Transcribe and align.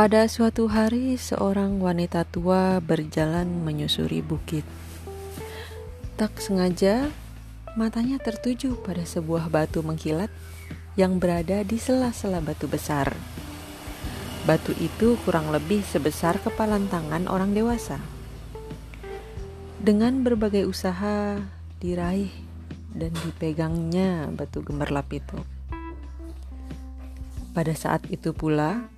Pada 0.00 0.24
suatu 0.32 0.64
hari, 0.64 1.20
seorang 1.20 1.76
wanita 1.76 2.24
tua 2.24 2.80
berjalan 2.80 3.44
menyusuri 3.44 4.24
bukit. 4.24 4.64
Tak 6.16 6.40
sengaja, 6.40 7.12
matanya 7.76 8.16
tertuju 8.16 8.80
pada 8.80 9.04
sebuah 9.04 9.52
batu 9.52 9.84
mengkilat 9.84 10.32
yang 10.96 11.20
berada 11.20 11.60
di 11.68 11.76
sela-sela 11.76 12.40
batu 12.40 12.64
besar. 12.64 13.12
Batu 14.48 14.72
itu 14.80 15.20
kurang 15.28 15.52
lebih 15.52 15.84
sebesar 15.84 16.40
kepalan 16.40 16.88
tangan 16.88 17.28
orang 17.28 17.52
dewasa. 17.52 18.00
Dengan 19.84 20.24
berbagai 20.24 20.64
usaha 20.64 21.44
diraih 21.76 22.32
dan 22.96 23.12
dipegangnya 23.20 24.32
batu 24.32 24.64
gemerlap 24.64 25.12
itu. 25.12 25.36
Pada 27.52 27.76
saat 27.76 28.08
itu 28.08 28.32
pula, 28.32 28.88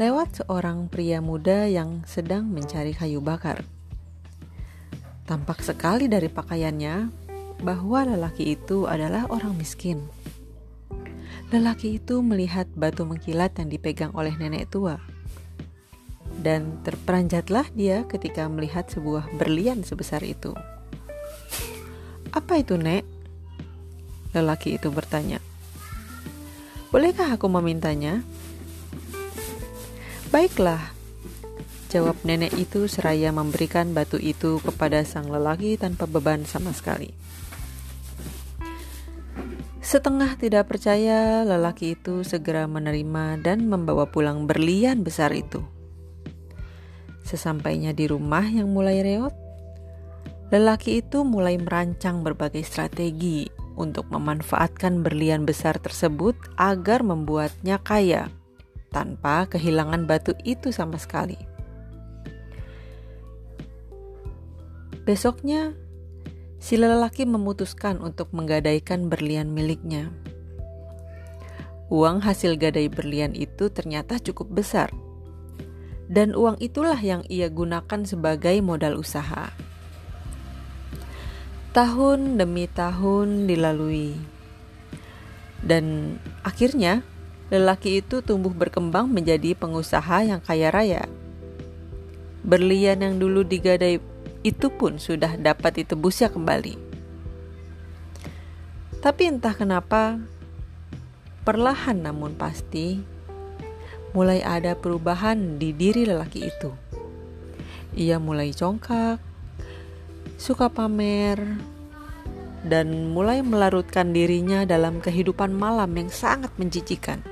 lewat 0.00 0.40
seorang 0.40 0.88
pria 0.88 1.20
muda 1.20 1.68
yang 1.68 2.00
sedang 2.08 2.48
mencari 2.48 2.96
kayu 2.96 3.20
bakar. 3.20 3.60
Tampak 5.28 5.60
sekali 5.60 6.08
dari 6.08 6.32
pakaiannya 6.32 7.12
bahwa 7.60 8.08
lelaki 8.08 8.56
itu 8.56 8.88
adalah 8.88 9.28
orang 9.28 9.52
miskin. 9.54 10.02
Lelaki 11.52 12.00
itu 12.00 12.24
melihat 12.24 12.64
batu 12.72 13.04
mengkilat 13.04 13.52
yang 13.60 13.68
dipegang 13.68 14.12
oleh 14.16 14.32
nenek 14.40 14.72
tua. 14.72 14.96
Dan 16.32 16.80
terperanjatlah 16.80 17.68
dia 17.76 18.08
ketika 18.08 18.48
melihat 18.48 18.88
sebuah 18.88 19.28
berlian 19.36 19.84
sebesar 19.84 20.24
itu. 20.24 20.56
Apa 22.32 22.64
itu, 22.64 22.80
Nek? 22.80 23.04
Lelaki 24.32 24.80
itu 24.80 24.88
bertanya. 24.88 25.44
Bolehkah 26.88 27.36
aku 27.36 27.52
memintanya? 27.52 28.24
Baiklah, 30.32 30.80
jawab 31.92 32.16
nenek 32.24 32.56
itu 32.56 32.88
seraya 32.88 33.28
memberikan 33.28 33.92
batu 33.92 34.16
itu 34.16 34.64
kepada 34.64 35.04
sang 35.04 35.28
lelaki 35.28 35.76
tanpa 35.76 36.08
beban 36.08 36.48
sama 36.48 36.72
sekali. 36.72 37.12
Setengah 39.84 40.40
tidak 40.40 40.72
percaya, 40.72 41.44
lelaki 41.44 42.00
itu 42.00 42.24
segera 42.24 42.64
menerima 42.64 43.44
dan 43.44 43.68
membawa 43.68 44.08
pulang 44.08 44.48
berlian 44.48 45.04
besar 45.04 45.36
itu. 45.36 45.60
Sesampainya 47.28 47.92
di 47.92 48.08
rumah 48.08 48.48
yang 48.48 48.72
mulai 48.72 49.04
reot, 49.04 49.36
lelaki 50.48 51.04
itu 51.04 51.28
mulai 51.28 51.60
merancang 51.60 52.24
berbagai 52.24 52.64
strategi 52.64 53.52
untuk 53.76 54.08
memanfaatkan 54.08 55.04
berlian 55.04 55.44
besar 55.44 55.76
tersebut 55.76 56.40
agar 56.56 57.04
membuatnya 57.04 57.76
kaya 57.84 58.32
tanpa 58.92 59.48
kehilangan 59.48 60.04
batu 60.04 60.36
itu 60.44 60.68
sama 60.70 61.00
sekali. 61.00 61.40
Besoknya, 65.02 65.74
si 66.62 66.78
lelaki 66.78 67.26
memutuskan 67.26 67.98
untuk 67.98 68.30
menggadaikan 68.30 69.10
berlian 69.10 69.50
miliknya. 69.50 70.14
Uang 71.90 72.22
hasil 72.22 72.54
gadai 72.54 72.86
berlian 72.86 73.34
itu 73.34 73.66
ternyata 73.68 74.22
cukup 74.22 74.62
besar, 74.62 74.94
dan 76.06 76.38
uang 76.38 76.56
itulah 76.62 76.96
yang 76.96 77.26
ia 77.26 77.50
gunakan 77.50 78.06
sebagai 78.06 78.54
modal 78.62 78.94
usaha. 78.94 79.50
Tahun 81.74 82.38
demi 82.38 82.70
tahun 82.70 83.50
dilalui, 83.50 84.14
dan 85.66 86.16
akhirnya 86.46 87.02
lelaki 87.52 88.00
itu 88.00 88.24
tumbuh 88.24 88.48
berkembang 88.48 89.12
menjadi 89.12 89.52
pengusaha 89.52 90.24
yang 90.24 90.40
kaya 90.40 90.72
raya. 90.72 91.04
Berlian 92.40 93.04
yang 93.04 93.20
dulu 93.20 93.44
digadai 93.44 94.00
itu 94.40 94.72
pun 94.72 94.96
sudah 94.96 95.36
dapat 95.36 95.84
ditebusnya 95.84 96.32
kembali. 96.32 96.80
Tapi 99.04 99.22
entah 99.28 99.52
kenapa, 99.52 100.16
perlahan 101.44 102.00
namun 102.00 102.32
pasti, 102.40 103.04
mulai 104.16 104.40
ada 104.40 104.72
perubahan 104.72 105.60
di 105.60 105.76
diri 105.76 106.08
lelaki 106.08 106.48
itu. 106.48 106.72
Ia 107.92 108.16
mulai 108.16 108.56
congkak, 108.56 109.20
suka 110.40 110.72
pamer, 110.72 111.36
dan 112.64 113.12
mulai 113.12 113.44
melarutkan 113.44 114.16
dirinya 114.16 114.64
dalam 114.64 115.04
kehidupan 115.04 115.52
malam 115.52 115.92
yang 115.92 116.08
sangat 116.08 116.48
menjijikan. 116.56 117.31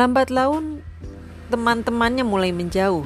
Lambat 0.00 0.32
laun, 0.32 0.80
teman-temannya 1.52 2.24
mulai 2.24 2.56
menjauh. 2.56 3.04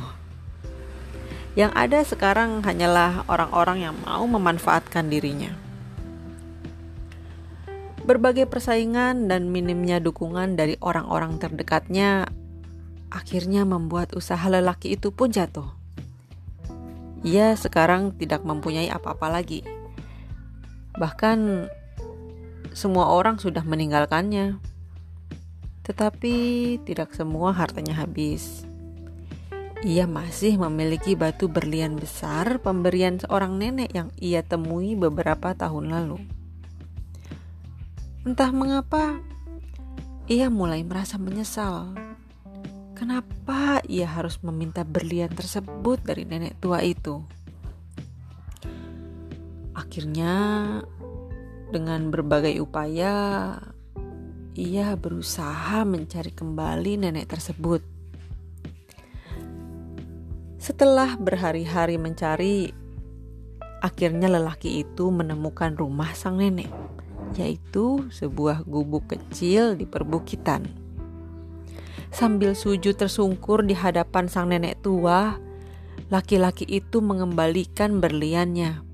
Yang 1.59 1.73
ada 1.75 1.99
sekarang 2.07 2.63
hanyalah 2.63 3.27
orang-orang 3.27 3.83
yang 3.83 3.99
mau 4.07 4.23
memanfaatkan 4.31 5.11
dirinya. 5.11 5.51
Berbagai 8.07 8.47
persaingan 8.47 9.27
dan 9.27 9.51
minimnya 9.51 9.99
dukungan 9.99 10.55
dari 10.55 10.79
orang-orang 10.79 11.43
terdekatnya 11.43 12.31
akhirnya 13.11 13.67
membuat 13.67 14.15
usaha 14.15 14.47
lelaki 14.47 14.95
itu 14.95 15.11
pun 15.11 15.35
jatuh. 15.35 15.75
Ia 17.27 17.59
sekarang 17.59 18.15
tidak 18.15 18.47
mempunyai 18.47 18.87
apa-apa 18.87 19.35
lagi. 19.35 19.67
Bahkan 20.95 21.67
semua 22.71 23.11
orang 23.11 23.43
sudah 23.43 23.67
meninggalkannya 23.67 24.74
tetapi 25.85 26.35
tidak 26.89 27.13
semua 27.13 27.53
hartanya 27.53 28.01
habis. 28.01 28.65
Ia 29.85 30.09
masih 30.09 30.57
memiliki 30.57 31.13
batu 31.13 31.45
berlian 31.45 32.01
besar 32.01 32.57
pemberian 32.65 33.21
seorang 33.21 33.61
nenek 33.61 33.93
yang 33.93 34.09
ia 34.17 34.41
temui 34.41 34.97
beberapa 34.97 35.53
tahun 35.53 35.93
lalu. 35.93 36.19
Entah 38.25 38.49
mengapa, 38.49 39.21
ia 40.25 40.49
mulai 40.49 40.81
merasa 40.81 41.21
menyesal. 41.21 41.93
Kenapa 42.97 43.85
ia 43.85 44.09
harus 44.09 44.41
meminta 44.41 44.89
berlian 44.89 45.29
tersebut 45.29 46.01
dari 46.01 46.25
nenek 46.25 46.57
tua 46.65 46.81
itu? 46.81 47.21
Akhirnya, 49.77 50.33
dengan 51.69 52.09
berbagai 52.09 52.57
upaya, 52.65 53.53
ia 54.55 54.95
berusaha 54.95 55.83
mencari 55.83 56.31
kembali 56.31 57.03
nenek 57.03 57.27
tersebut. 57.27 57.83
Setelah 60.63 61.19
berhari-hari 61.19 61.99
mencari, 61.99 62.71
akhirnya 63.83 64.31
lelaki 64.31 64.87
itu 64.87 65.11
menemukan 65.11 65.75
rumah 65.75 66.15
sang 66.15 66.39
nenek, 66.39 66.71
yaitu 67.35 68.07
sebuah 68.15 68.63
gubuk 68.65 69.11
kecil 69.11 69.75
di 69.75 69.85
perbukitan. 69.85 70.65
Sambil 72.15 72.55
sujud 72.55 72.95
tersungkur 72.95 73.67
di 73.67 73.75
hadapan 73.75 74.31
sang 74.31 74.55
nenek 74.55 74.79
tua, 74.87 75.35
laki-laki 76.15 76.63
itu 76.63 77.03
mengembalikan 77.03 77.99
berliannya. 77.99 78.87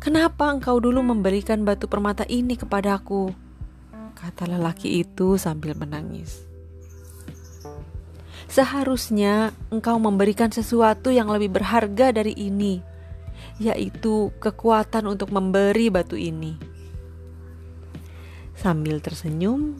Kenapa 0.00 0.48
engkau 0.48 0.80
dulu 0.80 1.04
memberikan 1.04 1.68
batu 1.68 1.84
permata 1.84 2.24
ini 2.32 2.56
kepadaku? 2.56 3.43
Kata 4.14 4.46
lelaki 4.48 5.02
itu 5.02 5.36
sambil 5.36 5.76
menangis. 5.76 6.46
Seharusnya 8.48 9.50
engkau 9.74 9.98
memberikan 9.98 10.52
sesuatu 10.52 11.10
yang 11.10 11.26
lebih 11.26 11.50
berharga 11.50 12.14
dari 12.14 12.38
ini, 12.38 12.78
yaitu 13.58 14.30
kekuatan 14.38 15.10
untuk 15.10 15.34
memberi 15.34 15.90
batu 15.90 16.14
ini. 16.14 16.54
Sambil 18.54 19.02
tersenyum, 19.02 19.74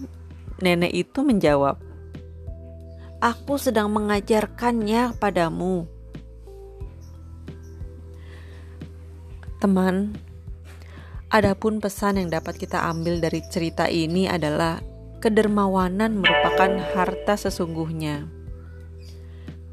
nenek 0.59 0.91
itu 0.91 1.23
menjawab, 1.23 1.79
"Aku 3.23 3.55
sedang 3.57 3.95
mengajarkannya 3.95 5.15
padamu." 5.23 5.87
Teman, 9.63 10.19
Adapun 11.35 11.83
pesan 11.83 12.23
yang 12.23 12.31
dapat 12.31 12.55
kita 12.63 12.79
ambil 12.95 13.19
dari 13.19 13.43
cerita 13.51 13.91
ini 13.91 14.31
adalah 14.31 14.79
kedermawanan 15.19 16.23
merupakan 16.23 16.71
harta 16.95 17.35
sesungguhnya. 17.35 18.31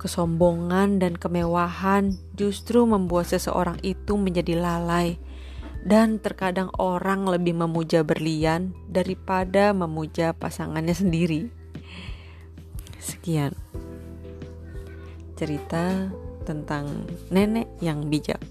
Kesombongan 0.02 0.98
dan 0.98 1.14
kemewahan 1.14 2.18
justru 2.34 2.82
membuat 2.90 3.30
seseorang 3.30 3.78
itu 3.86 4.18
menjadi 4.18 4.58
lalai 4.58 5.22
dan 5.86 6.18
terkadang 6.18 6.74
orang 6.82 7.30
lebih 7.30 7.54
memuja 7.54 8.02
berlian 8.02 8.74
daripada 8.90 9.70
memuja 9.70 10.34
pasangannya 10.34 10.98
sendiri. 10.98 11.54
Sekian 12.98 13.54
cerita 15.38 16.10
tentang 16.42 17.06
nenek 17.30 17.70
yang 17.86 18.10
bijak. 18.10 18.42